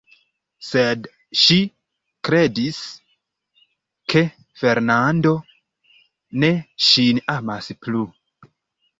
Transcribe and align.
Sed 0.67 1.07
ŝi 1.39 1.57
kredis, 2.29 2.79
ke 4.13 4.23
Fernando 4.61 5.33
ne 6.45 6.49
ŝin 6.87 7.21
amas 7.35 7.69
plu. 7.85 8.03